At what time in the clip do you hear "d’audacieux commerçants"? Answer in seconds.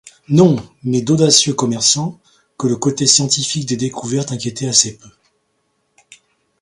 1.03-2.19